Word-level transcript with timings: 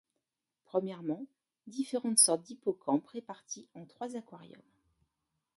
Premièrement, 0.63 1.27
différentes 1.67 2.17
sortes 2.17 2.41
d’hippocampes 2.47 3.05
répartis 3.05 3.67
en 3.75 3.85
trois 3.85 4.15
aquariums. 4.15 4.57